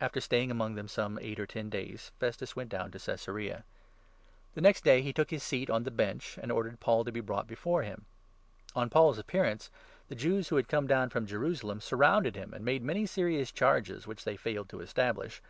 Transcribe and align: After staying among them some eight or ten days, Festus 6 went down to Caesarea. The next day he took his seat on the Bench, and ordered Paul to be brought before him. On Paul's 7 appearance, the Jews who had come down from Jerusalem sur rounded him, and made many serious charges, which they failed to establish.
After 0.00 0.22
staying 0.22 0.50
among 0.50 0.74
them 0.74 0.88
some 0.88 1.18
eight 1.20 1.38
or 1.38 1.44
ten 1.46 1.68
days, 1.68 2.12
Festus 2.18 2.48
6 2.48 2.56
went 2.56 2.70
down 2.70 2.90
to 2.92 2.98
Caesarea. 2.98 3.64
The 4.54 4.62
next 4.62 4.84
day 4.84 5.02
he 5.02 5.12
took 5.12 5.28
his 5.30 5.42
seat 5.42 5.68
on 5.68 5.82
the 5.84 5.90
Bench, 5.90 6.38
and 6.40 6.50
ordered 6.50 6.80
Paul 6.80 7.04
to 7.04 7.12
be 7.12 7.20
brought 7.20 7.46
before 7.46 7.82
him. 7.82 8.06
On 8.74 8.88
Paul's 8.88 9.16
7 9.16 9.20
appearance, 9.28 9.70
the 10.08 10.14
Jews 10.14 10.48
who 10.48 10.56
had 10.56 10.66
come 10.68 10.86
down 10.86 11.10
from 11.10 11.26
Jerusalem 11.26 11.82
sur 11.82 11.98
rounded 11.98 12.36
him, 12.36 12.54
and 12.54 12.64
made 12.64 12.82
many 12.82 13.04
serious 13.04 13.52
charges, 13.52 14.06
which 14.06 14.24
they 14.24 14.38
failed 14.38 14.70
to 14.70 14.80
establish. 14.80 15.42